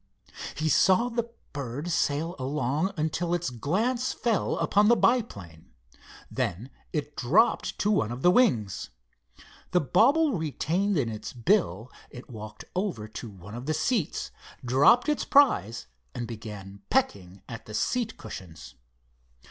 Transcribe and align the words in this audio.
He 0.55 0.67
saw 0.67 1.09
the 1.09 1.29
bird 1.53 1.91
sail 1.91 2.35
along 2.39 2.91
until 2.97 3.35
its 3.35 3.51
glance 3.51 4.13
fell 4.13 4.57
upon 4.57 4.87
the 4.87 4.95
biplane. 4.95 5.69
Then 6.31 6.71
it 6.91 7.15
dropped 7.15 7.77
to 7.77 7.91
one 7.91 8.11
of 8.11 8.23
the 8.23 8.31
wings. 8.31 8.89
The 9.69 9.79
bauble 9.79 10.33
retained 10.33 10.97
in 10.97 11.07
its 11.09 11.33
bill, 11.33 11.91
it 12.09 12.31
walked 12.31 12.65
over 12.75 13.07
to 13.09 13.29
one 13.29 13.53
of 13.53 13.67
the 13.67 13.75
seats, 13.75 14.31
dropped 14.65 15.07
its 15.07 15.23
prize, 15.23 15.85
and 16.15 16.27
began 16.27 16.81
pecking 16.89 17.43
at 17.47 17.67
the 17.67 17.75
seat 17.75 18.17
cushions. 18.17 18.73